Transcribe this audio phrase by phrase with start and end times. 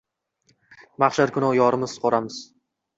[1.05, 2.45] Maxshar kuni yuzi qoramiz